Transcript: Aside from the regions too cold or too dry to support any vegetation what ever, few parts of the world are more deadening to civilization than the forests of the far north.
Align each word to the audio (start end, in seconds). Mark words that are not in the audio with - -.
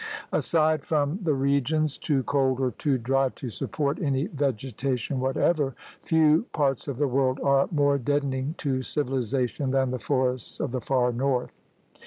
Aside 0.33 0.83
from 0.83 1.19
the 1.21 1.35
regions 1.35 1.99
too 1.99 2.23
cold 2.23 2.59
or 2.59 2.71
too 2.71 2.97
dry 2.97 3.29
to 3.35 3.49
support 3.51 4.01
any 4.01 4.25
vegetation 4.25 5.19
what 5.19 5.37
ever, 5.37 5.75
few 6.01 6.47
parts 6.53 6.87
of 6.87 6.97
the 6.97 7.07
world 7.07 7.39
are 7.43 7.67
more 7.69 7.99
deadening 7.99 8.55
to 8.57 8.81
civilization 8.81 9.69
than 9.69 9.91
the 9.91 9.99
forests 9.99 10.59
of 10.59 10.71
the 10.71 10.81
far 10.81 11.11
north. 11.13 11.61